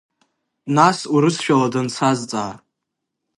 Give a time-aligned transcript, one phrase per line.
[0.75, 2.51] Нас урысшәала дансазҵаа.